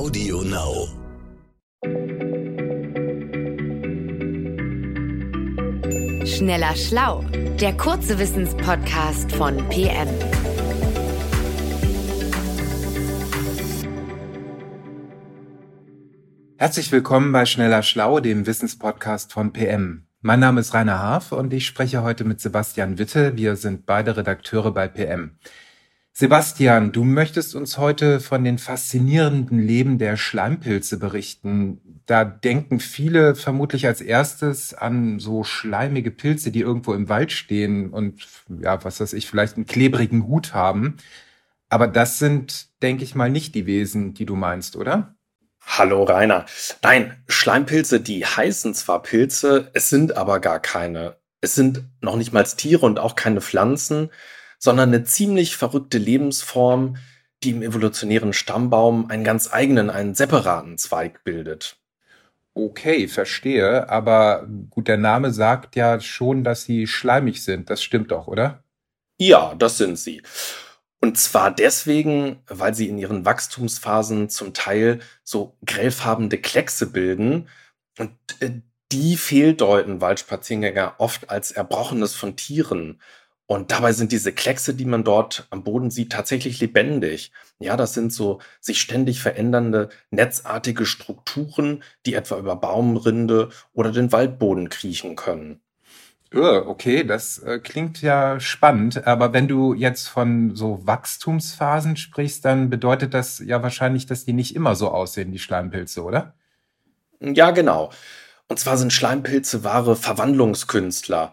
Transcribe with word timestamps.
Audio 0.00 0.40
Now. 0.40 0.88
Schneller 6.24 6.74
Schlau, 6.74 7.22
der 7.60 7.76
kurze 7.76 8.18
Wissenspodcast 8.18 9.30
von 9.32 9.58
PM. 9.68 10.08
Herzlich 16.56 16.90
willkommen 16.90 17.32
bei 17.32 17.44
Schneller 17.44 17.82
Schlau, 17.82 18.20
dem 18.20 18.46
Wissenspodcast 18.46 19.34
von 19.34 19.52
PM. 19.52 20.06
Mein 20.22 20.40
Name 20.40 20.62
ist 20.62 20.72
Rainer 20.72 20.98
Haaf 20.98 21.32
und 21.32 21.52
ich 21.52 21.66
spreche 21.66 22.02
heute 22.02 22.24
mit 22.24 22.40
Sebastian 22.40 22.96
Witte. 22.96 23.36
Wir 23.36 23.56
sind 23.56 23.84
beide 23.84 24.16
Redakteure 24.16 24.72
bei 24.72 24.88
PM. 24.88 25.36
Sebastian, 26.12 26.92
du 26.92 27.04
möchtest 27.04 27.54
uns 27.54 27.78
heute 27.78 28.20
von 28.20 28.44
den 28.44 28.58
faszinierenden 28.58 29.58
Leben 29.58 29.98
der 29.98 30.16
Schleimpilze 30.16 30.98
berichten. 30.98 31.80
Da 32.04 32.24
denken 32.24 32.80
viele 32.80 33.34
vermutlich 33.34 33.86
als 33.86 34.00
erstes 34.00 34.74
an 34.74 35.18
so 35.18 35.44
schleimige 35.44 36.10
Pilze, 36.10 36.50
die 36.50 36.60
irgendwo 36.60 36.94
im 36.94 37.08
Wald 37.08 37.32
stehen 37.32 37.90
und 37.90 38.26
ja, 38.48 38.82
was 38.84 39.00
weiß 39.00 39.12
ich, 39.12 39.28
vielleicht 39.28 39.56
einen 39.56 39.66
klebrigen 39.66 40.26
Hut 40.26 40.52
haben. 40.52 40.96
Aber 41.68 41.86
das 41.86 42.18
sind, 42.18 42.68
denke 42.82 43.04
ich 43.04 43.14
mal, 43.14 43.30
nicht 43.30 43.54
die 43.54 43.66
Wesen, 43.66 44.12
die 44.12 44.26
du 44.26 44.34
meinst, 44.34 44.76
oder? 44.76 45.14
Hallo 45.64 46.02
Rainer. 46.02 46.46
Nein, 46.82 47.22
Schleimpilze, 47.28 48.00
die 48.00 48.26
heißen 48.26 48.74
zwar 48.74 49.02
Pilze, 49.02 49.70
es 49.72 49.88
sind 49.88 50.16
aber 50.16 50.40
gar 50.40 50.58
keine. 50.58 51.16
Es 51.40 51.54
sind 51.54 51.84
noch 52.00 52.16
nicht 52.16 52.32
mal 52.32 52.42
Tiere 52.42 52.84
und 52.84 52.98
auch 52.98 53.14
keine 53.14 53.40
Pflanzen, 53.40 54.10
sondern 54.60 54.90
eine 54.90 55.02
ziemlich 55.02 55.56
verrückte 55.56 55.98
Lebensform, 55.98 56.98
die 57.42 57.50
im 57.50 57.62
evolutionären 57.62 58.32
Stammbaum 58.32 59.10
einen 59.10 59.24
ganz 59.24 59.52
eigenen, 59.52 59.90
einen 59.90 60.14
separaten 60.14 60.78
Zweig 60.78 61.24
bildet. 61.24 61.78
Okay, 62.54 63.08
verstehe. 63.08 63.88
Aber 63.88 64.46
gut, 64.68 64.86
der 64.86 64.98
Name 64.98 65.32
sagt 65.32 65.76
ja 65.76 65.98
schon, 66.00 66.44
dass 66.44 66.64
sie 66.64 66.86
schleimig 66.86 67.42
sind. 67.42 67.70
Das 67.70 67.82
stimmt 67.82 68.10
doch, 68.10 68.26
oder? 68.26 68.62
Ja, 69.18 69.54
das 69.54 69.78
sind 69.78 69.98
sie. 69.98 70.22
Und 71.00 71.16
zwar 71.16 71.50
deswegen, 71.50 72.42
weil 72.46 72.74
sie 72.74 72.88
in 72.88 72.98
ihren 72.98 73.24
Wachstumsphasen 73.24 74.28
zum 74.28 74.52
Teil 74.52 75.00
so 75.24 75.56
grellfarbene 75.64 76.36
Kleckse 76.36 76.90
bilden. 76.90 77.48
Und 77.98 78.12
äh, 78.40 78.60
die 78.92 79.16
fehldeuten 79.16 80.00
Waldspaziergänger 80.00 80.96
oft 80.98 81.30
als 81.30 81.52
Erbrochenes 81.52 82.14
von 82.14 82.36
Tieren. 82.36 83.00
Und 83.50 83.72
dabei 83.72 83.92
sind 83.92 84.12
diese 84.12 84.32
Kleckse, 84.32 84.74
die 84.74 84.84
man 84.84 85.02
dort 85.02 85.48
am 85.50 85.64
Boden 85.64 85.90
sieht, 85.90 86.12
tatsächlich 86.12 86.60
lebendig. 86.60 87.32
Ja, 87.58 87.76
das 87.76 87.94
sind 87.94 88.12
so 88.12 88.38
sich 88.60 88.80
ständig 88.80 89.20
verändernde 89.20 89.88
netzartige 90.12 90.86
Strukturen, 90.86 91.82
die 92.06 92.14
etwa 92.14 92.38
über 92.38 92.54
Baumrinde 92.54 93.48
oder 93.72 93.90
den 93.90 94.12
Waldboden 94.12 94.68
kriechen 94.68 95.16
können. 95.16 95.60
Okay, 96.32 97.02
das 97.02 97.38
äh, 97.40 97.58
klingt 97.58 98.02
ja 98.02 98.38
spannend, 98.38 99.04
aber 99.04 99.32
wenn 99.32 99.48
du 99.48 99.74
jetzt 99.74 100.06
von 100.06 100.54
so 100.54 100.86
Wachstumsphasen 100.86 101.96
sprichst, 101.96 102.44
dann 102.44 102.70
bedeutet 102.70 103.14
das 103.14 103.40
ja 103.40 103.64
wahrscheinlich, 103.64 104.06
dass 104.06 104.24
die 104.24 104.32
nicht 104.32 104.54
immer 104.54 104.76
so 104.76 104.92
aussehen, 104.92 105.32
die 105.32 105.40
Schleimpilze, 105.40 106.04
oder? 106.04 106.34
Ja, 107.18 107.50
genau. 107.50 107.90
Und 108.46 108.58
zwar 108.58 108.76
sind 108.76 108.92
Schleimpilze 108.92 109.64
wahre 109.64 109.96
Verwandlungskünstler. 109.96 111.32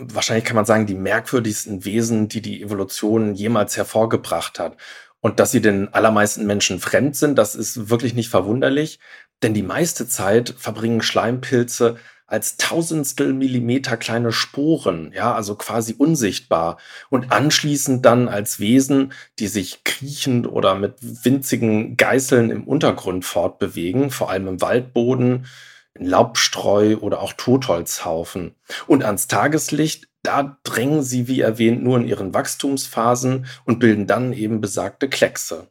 Wahrscheinlich 0.00 0.44
kann 0.44 0.54
man 0.54 0.64
sagen, 0.64 0.86
die 0.86 0.94
merkwürdigsten 0.94 1.84
Wesen, 1.84 2.28
die 2.28 2.40
die 2.40 2.62
Evolution 2.62 3.34
jemals 3.34 3.76
hervorgebracht 3.76 4.60
hat. 4.60 4.76
Und 5.20 5.40
dass 5.40 5.50
sie 5.50 5.60
den 5.60 5.92
allermeisten 5.92 6.46
Menschen 6.46 6.78
fremd 6.78 7.16
sind, 7.16 7.36
das 7.36 7.56
ist 7.56 7.90
wirklich 7.90 8.14
nicht 8.14 8.28
verwunderlich, 8.28 9.00
denn 9.42 9.54
die 9.54 9.64
meiste 9.64 10.06
Zeit 10.06 10.54
verbringen 10.56 11.02
Schleimpilze 11.02 11.96
als 12.28 12.58
tausendstel 12.58 13.32
Millimeter 13.32 13.96
kleine 13.96 14.32
Sporen, 14.32 15.12
ja, 15.14 15.34
also 15.34 15.56
quasi 15.56 15.94
unsichtbar. 15.96 16.76
Und 17.08 17.32
anschließend 17.32 18.04
dann 18.04 18.28
als 18.28 18.60
Wesen, 18.60 19.12
die 19.38 19.48
sich 19.48 19.82
kriechend 19.82 20.46
oder 20.46 20.74
mit 20.74 20.94
winzigen 21.00 21.96
Geißeln 21.96 22.50
im 22.50 22.64
Untergrund 22.64 23.24
fortbewegen, 23.24 24.10
vor 24.10 24.30
allem 24.30 24.46
im 24.46 24.60
Waldboden, 24.60 25.46
Laubstreu 25.96 26.96
oder 26.96 27.20
auch 27.20 27.32
Totholzhaufen. 27.32 28.54
Und 28.86 29.04
ans 29.04 29.28
Tageslicht, 29.28 30.08
da 30.22 30.58
drängen 30.62 31.02
sie, 31.02 31.28
wie 31.28 31.40
erwähnt, 31.40 31.82
nur 31.82 31.96
in 31.98 32.06
ihren 32.06 32.34
Wachstumsphasen 32.34 33.46
und 33.64 33.78
bilden 33.78 34.06
dann 34.06 34.32
eben 34.32 34.60
besagte 34.60 35.08
Kleckse. 35.08 35.68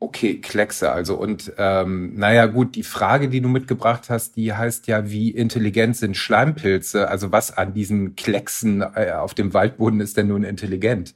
Okay, 0.00 0.40
Kleckse 0.40 0.90
also. 0.90 1.14
Und 1.16 1.52
ähm, 1.56 2.14
naja 2.16 2.46
gut, 2.46 2.74
die 2.74 2.82
Frage, 2.82 3.28
die 3.28 3.40
du 3.40 3.48
mitgebracht 3.48 4.10
hast, 4.10 4.36
die 4.36 4.52
heißt 4.52 4.86
ja, 4.86 5.10
wie 5.10 5.30
intelligent 5.30 5.96
sind 5.96 6.16
Schleimpilze? 6.16 7.08
Also 7.08 7.32
was 7.32 7.56
an 7.56 7.72
diesen 7.72 8.14
Klecksen 8.14 8.82
äh, 8.82 9.12
auf 9.12 9.34
dem 9.34 9.54
Waldboden 9.54 10.00
ist 10.00 10.16
denn 10.16 10.28
nun 10.28 10.44
intelligent? 10.44 11.14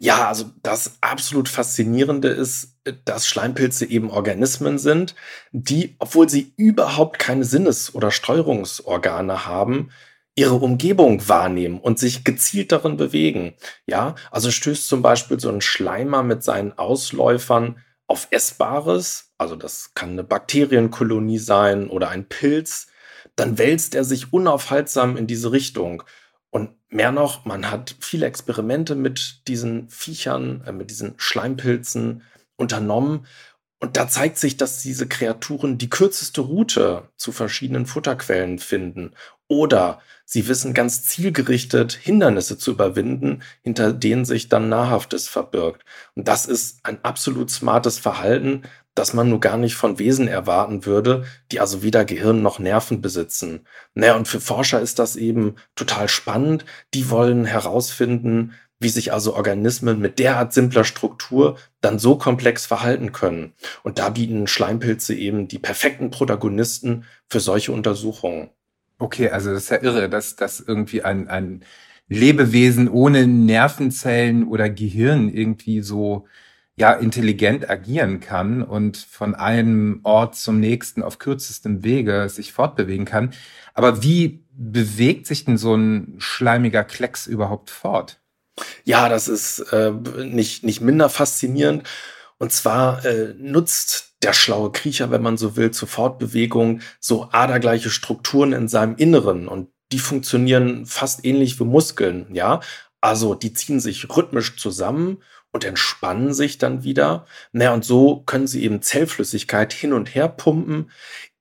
Ja, 0.00 0.28
also 0.28 0.44
das 0.62 0.98
absolut 1.00 1.48
Faszinierende 1.48 2.28
ist, 2.28 2.78
dass 3.04 3.26
Schleimpilze 3.26 3.84
eben 3.84 4.10
Organismen 4.10 4.78
sind, 4.78 5.16
die, 5.50 5.96
obwohl 5.98 6.28
sie 6.28 6.52
überhaupt 6.56 7.18
keine 7.18 7.44
Sinnes- 7.44 7.94
oder 7.94 8.12
Steuerungsorgane 8.12 9.44
haben, 9.46 9.90
ihre 10.36 10.54
Umgebung 10.54 11.28
wahrnehmen 11.28 11.80
und 11.80 11.98
sich 11.98 12.22
gezielt 12.22 12.70
darin 12.70 12.96
bewegen. 12.96 13.54
Ja, 13.86 14.14
also 14.30 14.52
stößt 14.52 14.86
zum 14.86 15.02
Beispiel 15.02 15.40
so 15.40 15.50
ein 15.50 15.60
Schleimer 15.60 16.22
mit 16.22 16.44
seinen 16.44 16.78
Ausläufern 16.78 17.82
auf 18.06 18.28
Essbares, 18.30 19.32
also 19.36 19.56
das 19.56 19.94
kann 19.94 20.10
eine 20.10 20.22
Bakterienkolonie 20.22 21.38
sein 21.38 21.90
oder 21.90 22.10
ein 22.10 22.28
Pilz, 22.28 22.86
dann 23.34 23.58
wälzt 23.58 23.96
er 23.96 24.04
sich 24.04 24.32
unaufhaltsam 24.32 25.16
in 25.16 25.26
diese 25.26 25.50
Richtung. 25.50 26.04
Und 26.50 26.70
mehr 26.88 27.12
noch, 27.12 27.44
man 27.44 27.70
hat 27.70 27.96
viele 28.00 28.26
Experimente 28.26 28.94
mit 28.94 29.46
diesen 29.48 29.88
Viechern, 29.90 30.62
äh, 30.66 30.72
mit 30.72 30.90
diesen 30.90 31.14
Schleimpilzen 31.18 32.22
unternommen 32.56 33.26
und 33.80 33.96
da 33.96 34.08
zeigt 34.08 34.38
sich, 34.38 34.56
dass 34.56 34.82
diese 34.82 35.06
Kreaturen 35.06 35.78
die 35.78 35.90
kürzeste 35.90 36.40
Route 36.40 37.08
zu 37.16 37.30
verschiedenen 37.30 37.86
Futterquellen 37.86 38.58
finden 38.58 39.12
oder 39.46 40.00
sie 40.24 40.48
wissen 40.48 40.74
ganz 40.74 41.04
zielgerichtet 41.04 41.92
Hindernisse 41.92 42.58
zu 42.58 42.72
überwinden, 42.72 43.42
hinter 43.62 43.92
denen 43.92 44.24
sich 44.24 44.48
dann 44.48 44.68
Nahrhaftes 44.68 45.28
verbirgt. 45.28 45.84
Und 46.14 46.26
das 46.26 46.46
ist 46.46 46.80
ein 46.82 47.02
absolut 47.04 47.50
smartes 47.50 47.98
Verhalten, 48.00 48.62
das 48.98 49.14
man 49.14 49.30
nur 49.30 49.40
gar 49.40 49.56
nicht 49.56 49.74
von 49.74 49.98
Wesen 49.98 50.28
erwarten 50.28 50.84
würde, 50.84 51.24
die 51.52 51.60
also 51.60 51.82
weder 51.82 52.04
Gehirn 52.04 52.42
noch 52.42 52.58
Nerven 52.58 53.00
besitzen. 53.00 53.66
Naja, 53.94 54.16
und 54.16 54.28
für 54.28 54.40
Forscher 54.40 54.80
ist 54.80 54.98
das 54.98 55.16
eben 55.16 55.54
total 55.76 56.08
spannend. 56.08 56.64
Die 56.94 57.08
wollen 57.08 57.44
herausfinden, 57.44 58.54
wie 58.80 58.88
sich 58.88 59.12
also 59.12 59.34
Organismen 59.34 59.98
mit 60.00 60.18
derart 60.18 60.52
simpler 60.52 60.84
Struktur 60.84 61.56
dann 61.80 61.98
so 61.98 62.16
komplex 62.16 62.66
verhalten 62.66 63.12
können. 63.12 63.52
Und 63.82 63.98
da 63.98 64.10
bieten 64.10 64.46
Schleimpilze 64.46 65.14
eben 65.14 65.48
die 65.48 65.58
perfekten 65.58 66.10
Protagonisten 66.10 67.04
für 67.28 67.40
solche 67.40 67.72
Untersuchungen. 67.72 68.50
Okay, 68.98 69.30
also 69.30 69.52
das 69.52 69.64
ist 69.64 69.70
ja 69.70 69.82
irre, 69.82 70.08
dass 70.08 70.36
das 70.36 70.60
irgendwie 70.60 71.02
ein, 71.02 71.28
ein 71.28 71.64
Lebewesen 72.08 72.88
ohne 72.88 73.26
Nervenzellen 73.26 74.46
oder 74.48 74.70
Gehirn 74.70 75.28
irgendwie 75.28 75.82
so 75.82 76.26
ja 76.78 76.92
intelligent 76.92 77.68
agieren 77.68 78.20
kann 78.20 78.62
und 78.62 78.96
von 78.96 79.34
einem 79.34 80.00
Ort 80.04 80.36
zum 80.36 80.60
nächsten 80.60 81.02
auf 81.02 81.18
kürzestem 81.18 81.82
Wege 81.82 82.28
sich 82.28 82.52
fortbewegen 82.52 83.04
kann. 83.04 83.32
Aber 83.74 84.02
wie 84.02 84.44
bewegt 84.50 85.26
sich 85.26 85.44
denn 85.44 85.58
so 85.58 85.74
ein 85.74 86.14
schleimiger 86.18 86.84
Klecks 86.84 87.26
überhaupt 87.26 87.70
fort? 87.70 88.20
Ja, 88.84 89.08
das 89.08 89.28
ist 89.28 89.60
äh, 89.72 89.92
nicht, 89.92 90.64
nicht 90.64 90.80
minder 90.80 91.08
faszinierend. 91.08 91.84
Und 92.38 92.52
zwar 92.52 93.04
äh, 93.04 93.34
nutzt 93.38 94.14
der 94.22 94.32
schlaue 94.32 94.72
Kriecher, 94.72 95.10
wenn 95.10 95.22
man 95.22 95.36
so 95.36 95.56
will, 95.56 95.70
zur 95.70 95.88
Fortbewegung 95.88 96.80
so 97.00 97.28
adergleiche 97.30 97.90
Strukturen 97.90 98.52
in 98.52 98.68
seinem 98.68 98.96
Inneren. 98.96 99.48
Und 99.48 99.68
die 99.92 99.98
funktionieren 99.98 100.86
fast 100.86 101.24
ähnlich 101.24 101.58
wie 101.58 101.64
Muskeln, 101.64 102.26
ja. 102.32 102.60
Also 103.00 103.34
die 103.34 103.52
ziehen 103.52 103.78
sich 103.80 104.08
rhythmisch 104.16 104.56
zusammen 104.56 105.18
und 105.52 105.64
entspannen 105.64 106.34
sich 106.34 106.58
dann 106.58 106.84
wieder. 106.84 107.26
Naja, 107.52 107.72
und 107.74 107.84
so 107.84 108.20
können 108.20 108.46
sie 108.46 108.62
eben 108.64 108.82
Zellflüssigkeit 108.82 109.72
hin 109.72 109.92
und 109.92 110.14
her 110.14 110.28
pumpen, 110.28 110.90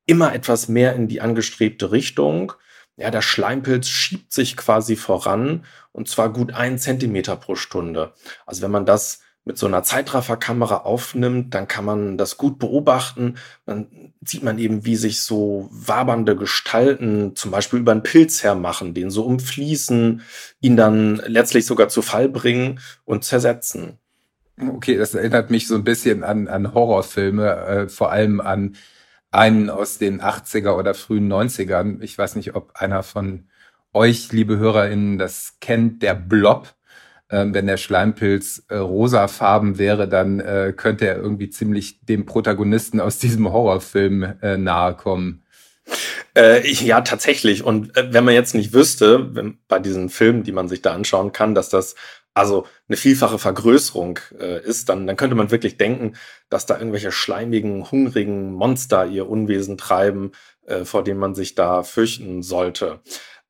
immer 0.06 0.34
etwas 0.34 0.70
mehr 0.70 0.96
in 0.96 1.08
die 1.08 1.22
angestrebte 1.22 1.92
Richtung 1.92 2.54
ja, 2.98 3.12
der 3.12 3.22
Schleimpilz 3.22 3.88
schiebt 3.88 4.34
sich 4.34 4.58
quasi 4.58 4.96
voran 4.96 5.66
und 5.92 6.10
zwar 6.10 6.34
gut 6.34 6.54
einen 6.54 6.80
Zentimeter 6.80 7.36
pro 7.36 7.56
Stunde. 7.56 8.14
Also 8.46 8.64
wenn 8.64 8.72
man 8.72 8.88
das 8.88 9.22
mit 9.48 9.58
so 9.58 9.66
einer 9.66 9.82
Zeitrafferkamera 9.82 10.80
aufnimmt, 10.80 11.56
dann 11.56 11.68
kann 11.68 11.86
man 11.86 12.18
das 12.18 12.38
gut 12.38 12.60
beobachten. 12.60 13.36
Dann 13.66 13.88
sieht 14.22 14.44
man 14.44 14.60
eben, 14.60 14.86
wie 14.86 14.98
sich 14.98 15.22
so 15.22 15.70
wabernde 15.72 16.36
Gestalten 16.36 17.36
zum 17.36 17.52
Beispiel 17.52 17.80
über 17.80 17.94
einen 17.94 18.04
Pilz 18.04 18.44
hermachen, 18.44 18.94
den 18.94 19.10
so 19.10 19.24
umfließen, 19.26 20.22
ihn 20.60 20.78
dann 20.78 21.16
letztlich 21.26 21.66
sogar 21.66 21.88
zu 21.88 22.02
Fall 22.02 22.30
bringen 22.30 22.80
und 23.06 23.24
zersetzen. 23.24 23.98
Okay, 24.60 24.98
das 24.98 25.14
erinnert 25.14 25.50
mich 25.50 25.68
so 25.68 25.76
ein 25.76 25.84
bisschen 25.84 26.24
an, 26.24 26.48
an 26.48 26.74
Horrorfilme, 26.74 27.56
äh, 27.56 27.90
vor 27.90 28.12
allem 28.12 28.42
an 28.42 28.76
einen 29.32 29.70
aus 29.70 29.98
den 29.98 30.22
80er 30.22 30.78
oder 30.78 30.94
frühen 30.94 31.32
90ern. 31.32 32.02
Ich 32.02 32.18
weiß 32.18 32.36
nicht, 32.36 32.56
ob 32.56 32.76
einer 32.76 33.04
von 33.04 33.48
euch, 33.94 34.32
liebe 34.32 34.58
HörerInnen, 34.58 35.18
das 35.18 35.58
kennt, 35.62 36.02
der 36.02 36.16
Blob. 36.16 36.74
Ähm, 37.30 37.54
wenn 37.54 37.68
der 37.68 37.78
Schleimpilz 37.78 38.64
äh, 38.70 38.76
rosafarben 38.76 39.78
wäre, 39.78 40.08
dann 40.08 40.40
äh, 40.40 40.74
könnte 40.76 41.08
er 41.08 41.18
irgendwie 41.18 41.50
ziemlich 41.50 42.06
dem 42.06 42.26
Protagonisten 42.26 43.02
aus 43.02 43.20
diesem 43.20 43.52
Horrorfilm 43.52 44.24
äh, 44.42 44.58
nahe 44.58 44.94
kommen. 44.96 45.44
Äh, 46.36 46.66
ja, 46.72 47.02
tatsächlich. 47.02 47.64
Und 47.64 47.98
äh, 47.98 48.14
wenn 48.14 48.24
man 48.24 48.34
jetzt 48.34 48.56
nicht 48.56 48.74
wüsste, 48.74 49.36
wenn, 49.36 49.58
bei 49.68 49.80
diesen 49.80 50.10
Filmen, 50.10 50.44
die 50.44 50.52
man 50.52 50.70
sich 50.70 50.82
da 50.82 50.94
anschauen 50.94 51.32
kann, 51.34 51.54
dass 51.54 51.70
das 51.70 51.96
also 52.34 52.68
eine 52.88 52.98
vielfache 52.98 53.40
Vergrößerung 53.40 54.20
äh, 54.40 54.64
ist, 54.64 54.90
dann, 54.90 55.08
dann 55.08 55.16
könnte 55.16 55.36
man 55.36 55.50
wirklich 55.50 55.78
denken, 55.78 56.14
dass 56.50 56.68
da 56.68 56.78
irgendwelche 56.78 57.12
schleimigen, 57.12 57.90
hungrigen 57.90 58.54
Monster 58.54 59.08
ihr 59.08 59.28
Unwesen 59.28 59.78
treiben, 59.78 60.32
äh, 60.68 60.86
vor 60.86 61.04
dem 61.04 61.18
man 61.18 61.34
sich 61.34 61.56
da 61.56 61.82
fürchten 61.82 62.44
sollte. 62.44 63.00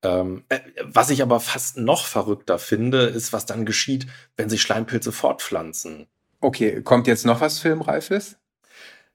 Ähm, 0.04 0.44
äh, 0.50 0.60
was 0.84 1.10
ich 1.10 1.22
aber 1.22 1.40
fast 1.40 1.78
noch 1.78 2.06
verrückter 2.06 2.60
finde, 2.60 3.04
ist, 3.04 3.34
was 3.34 3.46
dann 3.46 3.66
geschieht, 3.66 4.08
wenn 4.36 4.50
sich 4.50 4.62
Schleimpilze 4.62 5.12
fortpflanzen. 5.12 6.08
Okay, 6.40 6.82
kommt 6.84 7.08
jetzt 7.08 7.26
noch 7.26 7.42
was 7.42 7.60
Filmreifes? 7.60 8.38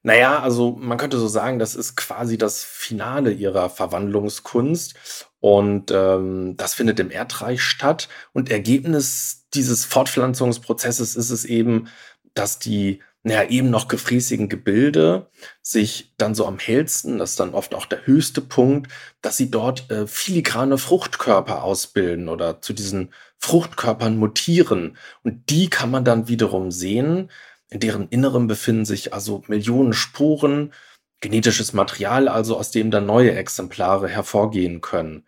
Naja, 0.02 0.40
also 0.40 0.72
man 0.72 0.98
könnte 0.98 1.18
so 1.18 1.28
sagen, 1.28 1.60
das 1.60 1.76
ist 1.76 1.96
quasi 1.96 2.36
das 2.36 2.64
Finale 2.64 3.30
ihrer 3.30 3.70
Verwandlungskunst. 3.70 4.94
Und 5.38 5.92
ähm, 5.92 6.56
das 6.56 6.74
findet 6.74 6.98
im 6.98 7.10
Erdreich 7.10 7.62
statt. 7.62 8.08
Und 8.32 8.50
Ergebnis 8.50 9.46
dieses 9.54 9.84
Fortpflanzungsprozesses 9.84 11.14
ist 11.14 11.30
es 11.30 11.44
eben, 11.44 11.88
dass 12.34 12.58
die 12.58 13.00
naja, 13.24 13.48
eben 13.48 13.70
noch 13.70 13.86
gefräßigen 13.86 14.48
Gebilde 14.48 15.28
sich 15.62 16.12
dann 16.18 16.34
so 16.34 16.46
am 16.46 16.58
hellsten, 16.58 17.18
das 17.18 17.30
ist 17.30 17.40
dann 17.40 17.54
oft 17.54 17.74
auch 17.74 17.86
der 17.86 18.06
höchste 18.06 18.40
Punkt, 18.40 18.90
dass 19.20 19.36
sie 19.36 19.50
dort 19.50 19.90
äh, 19.90 20.06
filigrane 20.06 20.76
Fruchtkörper 20.76 21.62
ausbilden 21.62 22.28
oder 22.28 22.60
zu 22.60 22.72
diesen 22.72 23.12
Fruchtkörpern 23.38 24.16
mutieren. 24.16 24.96
Und 25.22 25.50
die 25.50 25.70
kann 25.70 25.90
man 25.90 26.04
dann 26.04 26.28
wiederum 26.28 26.70
sehen, 26.72 27.30
in 27.70 27.80
deren 27.80 28.08
Innerem 28.08 28.48
befinden 28.48 28.84
sich 28.84 29.14
also 29.14 29.42
Millionen 29.46 29.92
Spuren, 29.94 30.72
genetisches 31.20 31.72
Material, 31.72 32.28
also 32.28 32.58
aus 32.58 32.70
dem 32.70 32.90
dann 32.90 33.06
neue 33.06 33.32
Exemplare 33.34 34.08
hervorgehen 34.08 34.80
können. 34.80 35.24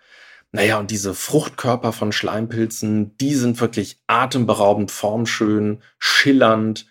Naja, 0.52 0.78
und 0.78 0.90
diese 0.90 1.14
Fruchtkörper 1.14 1.92
von 1.92 2.12
Schleimpilzen, 2.12 3.16
die 3.18 3.34
sind 3.34 3.60
wirklich 3.60 4.00
atemberaubend 4.06 4.90
formschön, 4.90 5.82
schillernd. 5.98 6.86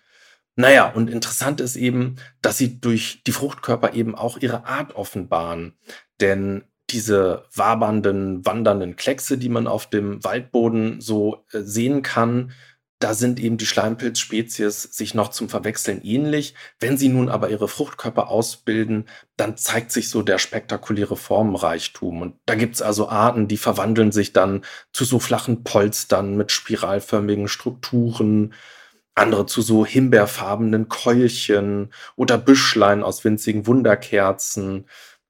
Naja, 0.56 0.92
und 0.92 1.10
interessant 1.10 1.62
ist 1.62 1.76
eben, 1.76 2.18
dass 2.42 2.58
sie 2.58 2.80
durch 2.80 3.24
die 3.26 3.32
Fruchtkörper 3.32 3.94
eben 3.94 4.16
auch 4.16 4.38
ihre 4.38 4.66
Art 4.66 4.96
offenbaren. 4.96 5.74
Denn 6.22 6.64
diese 6.90 7.46
wabernden, 7.54 8.46
wandernden 8.46 8.96
Kleckse, 8.96 9.38
die 9.38 9.50
man 9.50 9.68
auf 9.68 9.90
dem 9.90 10.24
Waldboden 10.24 11.02
so 11.02 11.46
äh, 11.52 11.62
sehen 11.62 12.04
kann, 12.04 12.52
da 13.00 13.14
sind 13.14 13.38
eben 13.38 13.58
die 13.58 13.66
Schleimpilzspezies 13.66 14.84
sich 14.84 15.14
noch 15.14 15.28
zum 15.30 15.50
Verwechseln 15.50 16.02
ähnlich. 16.04 16.54
Wenn 16.80 16.98
sie 16.98 17.10
nun 17.10 17.28
aber 17.28 17.50
ihre 17.50 17.68
Fruchtkörper 17.68 18.30
ausbilden, 18.30 19.10
dann 19.36 19.58
zeigt 19.58 19.92
sich 19.92 20.08
so 20.08 20.22
der 20.22 20.38
spektakuläre 20.38 21.18
Formenreichtum. 21.18 22.22
Und 22.22 22.36
da 22.46 22.56
gibt 22.56 22.76
es 22.76 22.82
also 22.82 23.10
Arten, 23.10 23.50
die 23.50 23.58
verwandeln 23.58 24.14
sich 24.14 24.32
dann 24.32 24.64
zu 24.94 25.04
so 25.04 25.20
flachen 25.20 25.66
Polstern 25.66 26.38
mit 26.38 26.54
spiralförmigen 26.54 27.50
Strukturen, 27.50 28.54
andere 29.16 29.46
zu 29.46 29.62
so 29.62 29.86
himbeerfarbenen 29.86 30.90
Keulchen 30.90 31.94
oder 32.16 32.38
Büschlein 32.38 33.04
aus 33.04 33.24
winzigen 33.24 33.68
Wunderkerzen 33.68 34.86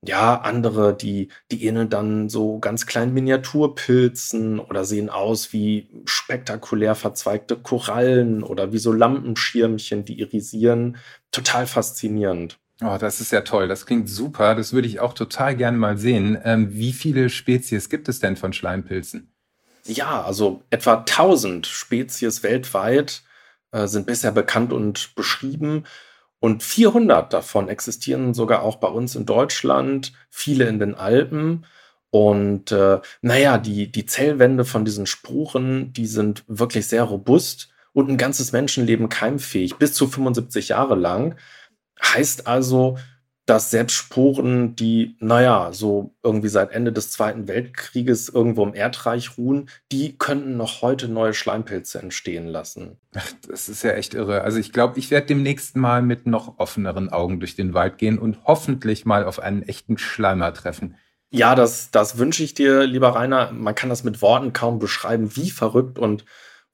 ja, 0.06 0.40
andere, 0.40 0.94
die, 0.96 1.28
die 1.50 1.64
ähneln 1.64 1.88
dann 1.88 2.28
so 2.28 2.58
ganz 2.58 2.86
kleinen 2.86 3.14
Miniaturpilzen 3.14 4.58
oder 4.58 4.84
sehen 4.84 5.08
aus 5.08 5.52
wie 5.52 5.88
spektakulär 6.04 6.94
verzweigte 6.94 7.56
Korallen 7.56 8.42
oder 8.42 8.72
wie 8.72 8.78
so 8.78 8.92
Lampenschirmchen, 8.92 10.04
die 10.04 10.20
irisieren. 10.20 10.98
Total 11.30 11.66
faszinierend. 11.66 12.58
Oh, 12.82 12.96
das 12.98 13.20
ist 13.20 13.32
ja 13.32 13.42
toll. 13.42 13.68
Das 13.68 13.86
klingt 13.86 14.08
super. 14.08 14.54
Das 14.54 14.72
würde 14.72 14.88
ich 14.88 15.00
auch 15.00 15.14
total 15.14 15.56
gerne 15.56 15.78
mal 15.78 15.96
sehen. 15.96 16.38
Ähm, 16.44 16.74
wie 16.74 16.92
viele 16.92 17.30
Spezies 17.30 17.88
gibt 17.88 18.08
es 18.08 18.18
denn 18.18 18.36
von 18.36 18.52
Schleimpilzen? 18.52 19.32
Ja, 19.86 20.22
also 20.22 20.62
etwa 20.70 20.96
1000 20.96 21.66
Spezies 21.66 22.42
weltweit 22.42 23.22
äh, 23.74 23.88
sind 23.88 24.06
bisher 24.06 24.32
bekannt 24.32 24.72
und 24.72 25.14
beschrieben. 25.16 25.84
Und 26.38 26.62
400 26.62 27.32
davon 27.32 27.68
existieren 27.68 28.32
sogar 28.32 28.62
auch 28.62 28.76
bei 28.76 28.88
uns 28.88 29.16
in 29.16 29.26
Deutschland, 29.26 30.12
viele 30.30 30.66
in 30.66 30.78
den 30.78 30.94
Alpen. 30.94 31.66
Und 32.10 32.70
äh, 32.70 33.00
naja, 33.22 33.58
die, 33.58 33.90
die 33.90 34.06
Zellwände 34.06 34.64
von 34.64 34.84
diesen 34.84 35.06
Spuren, 35.06 35.92
die 35.92 36.06
sind 36.06 36.44
wirklich 36.46 36.86
sehr 36.86 37.02
robust 37.02 37.70
und 37.92 38.08
ein 38.08 38.18
ganzes 38.18 38.52
Menschenleben 38.52 39.08
keimfähig, 39.08 39.76
bis 39.76 39.94
zu 39.94 40.06
75 40.06 40.68
Jahre 40.68 40.94
lang. 40.94 41.36
Heißt 42.00 42.46
also, 42.46 42.98
dass 43.46 43.70
selbst 43.70 43.94
Sporen, 43.94 44.74
die, 44.74 45.16
naja, 45.20 45.70
so 45.72 46.14
irgendwie 46.22 46.48
seit 46.48 46.72
Ende 46.72 46.92
des 46.92 47.10
Zweiten 47.10 47.46
Weltkrieges 47.46 48.30
irgendwo 48.30 48.64
im 48.64 48.74
Erdreich 48.74 49.36
ruhen, 49.36 49.68
die 49.92 50.16
könnten 50.16 50.56
noch 50.56 50.80
heute 50.80 51.08
neue 51.08 51.34
Schleimpilze 51.34 51.98
entstehen 52.00 52.46
lassen. 52.46 52.96
Ach, 53.14 53.30
das 53.46 53.68
ist 53.68 53.82
ja 53.82 53.92
echt 53.92 54.14
irre. 54.14 54.42
Also 54.42 54.58
ich 54.58 54.72
glaube, 54.72 54.98
ich 54.98 55.10
werde 55.10 55.26
demnächst 55.26 55.76
mal 55.76 56.00
mit 56.00 56.26
noch 56.26 56.58
offeneren 56.58 57.10
Augen 57.10 57.38
durch 57.38 57.54
den 57.54 57.74
Wald 57.74 57.98
gehen 57.98 58.18
und 58.18 58.38
hoffentlich 58.44 59.04
mal 59.04 59.24
auf 59.24 59.40
einen 59.40 59.62
echten 59.62 59.98
Schleimer 59.98 60.54
treffen. 60.54 60.96
Ja, 61.30 61.54
das, 61.54 61.90
das 61.90 62.16
wünsche 62.16 62.44
ich 62.44 62.54
dir, 62.54 62.86
lieber 62.86 63.08
Rainer. 63.08 63.50
Man 63.52 63.74
kann 63.74 63.88
das 63.88 64.04
mit 64.04 64.22
Worten 64.22 64.52
kaum 64.52 64.78
beschreiben, 64.78 65.36
wie 65.36 65.50
verrückt 65.50 65.98
und 65.98 66.24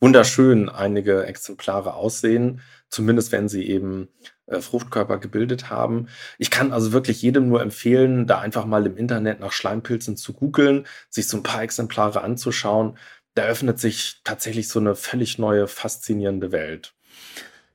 wunderschön 0.00 0.69
einige 0.69 1.25
Exemplare 1.25 1.94
aussehen. 1.94 2.61
Zumindest 2.88 3.31
wenn 3.31 3.49
sie 3.49 3.69
eben 3.69 4.08
äh, 4.50 4.61
Fruchtkörper 4.61 5.19
gebildet 5.19 5.70
haben. 5.70 6.08
Ich 6.38 6.50
kann 6.50 6.73
also 6.73 6.93
wirklich 6.93 7.23
jedem 7.23 7.49
nur 7.49 7.62
empfehlen, 7.62 8.26
da 8.26 8.41
einfach 8.41 8.67
mal 8.67 8.85
im 8.87 8.97
Internet 8.97 9.41
nach 9.41 9.52
Schleimpilzen 9.52 10.17
zu 10.17 10.32
googeln, 10.32 10.87
sich 11.08 11.29
so 11.29 11.37
ein 11.37 11.43
paar 11.43 11.62
Exemplare 11.62 12.23
anzuschauen. 12.23 12.99
Da 13.35 13.44
öffnet 13.44 13.79
sich 13.79 14.20
tatsächlich 14.25 14.69
so 14.69 14.81
eine 14.81 14.97
völlig 14.97 15.38
neue, 15.38 15.69
faszinierende 15.69 16.50
Welt. 16.50 16.94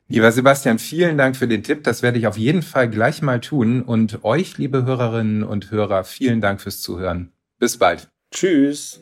Lieber 0.08 0.32
Sebastian, 0.32 0.78
vielen 0.78 1.18
Dank 1.18 1.36
für 1.36 1.48
den 1.48 1.64
Tipp. 1.64 1.84
Das 1.84 2.04
werde 2.04 2.20
ich 2.20 2.28
auf 2.28 2.38
jeden 2.38 2.62
Fall 2.62 2.90
gleich 2.90 3.22
mal 3.22 3.40
tun. 3.40 3.82
Und 3.82 4.24
euch, 4.24 4.58
liebe 4.58 4.86
Hörerinnen 4.86 5.44
und 5.44 5.72
Hörer, 5.72 6.04
vielen 6.04 6.42
Dank 6.42 6.62
fürs 6.62 6.82
Zuhören. 6.82 7.32
Bis 7.58 7.78
bald. 7.78 8.10
Tschüss. 8.32 9.02